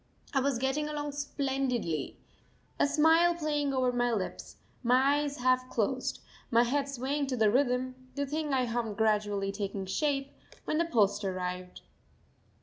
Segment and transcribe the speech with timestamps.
[0.33, 2.17] I was getting along splendidly
[2.79, 7.51] a smile playing over my lips, my eyes half closed, my head swaying to the
[7.51, 10.33] rhythm, the thing I hummed gradually taking shape
[10.65, 11.81] when the post arrived.